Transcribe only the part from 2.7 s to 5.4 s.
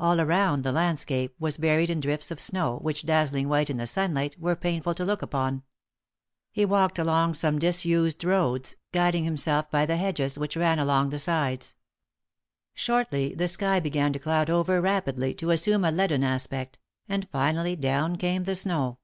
which, dazzling white in the sunlight, were painful to look